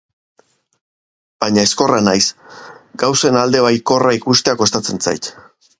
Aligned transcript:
Baina 1.43 1.65
ezkorra 1.69 2.01
naiz, 2.07 2.25
gauzen 3.05 3.41
alde 3.45 3.65
baikorra 3.69 4.19
ikustea 4.23 4.61
kostatzen 4.65 5.07
zait. 5.07 5.35